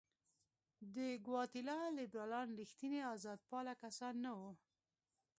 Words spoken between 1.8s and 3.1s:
لیبرالان رښتیني